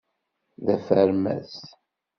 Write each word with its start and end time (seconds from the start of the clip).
D 0.65 0.67
afermas. 0.75 1.53